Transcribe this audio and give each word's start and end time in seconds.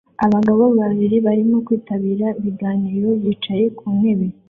Abagabo 0.25 0.63
babiri 0.79 1.15
barimo 1.25 1.57
kwitabira 1.65 2.27
ibiganiro 2.39 3.09
bicaye 3.23 3.65
ku 3.77 3.85
ntebe 3.97 4.27